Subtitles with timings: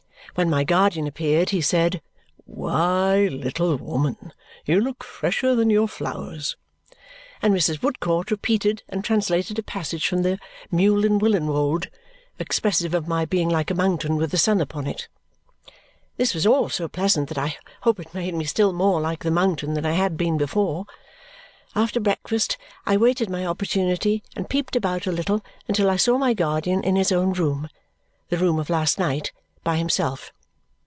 [0.35, 2.01] When my guardian appeared he said,
[2.45, 4.31] "Why, little woman,
[4.65, 6.55] you look fresher than your flowers!"
[7.41, 7.81] And Mrs.
[7.83, 10.39] Woodcourt repeated and translated a passage from the
[10.71, 11.89] Mewlinnwillinwodd
[12.39, 15.09] expressive of my being like a mountain with the sun upon it.
[16.15, 19.31] This was all so pleasant that I hope it made me still more like the
[19.31, 20.85] mountain than I had been before.
[21.75, 22.55] After breakfast
[22.85, 26.95] I waited my opportunity and peeped about a little until I saw my guardian in
[26.95, 27.67] his own room
[28.29, 29.33] the room of last night
[29.63, 30.33] by himself.